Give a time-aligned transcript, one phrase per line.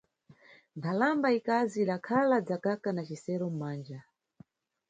[0.77, 3.99] Nkhalamba ikazi idakhala dzakaka na cisero mʼmanja.